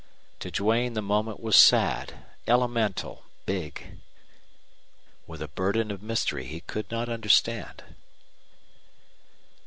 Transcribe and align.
To 0.39 0.49
Duane 0.49 0.93
the 0.93 1.01
moment 1.03 1.39
was 1.41 1.55
sad, 1.55 2.25
elemental, 2.47 3.25
big, 3.45 3.99
with 5.27 5.43
a 5.43 5.47
burden 5.47 5.91
of 5.91 6.01
mystery 6.01 6.47
he 6.47 6.61
could 6.61 6.89
not 6.89 7.07
understand. 7.07 7.83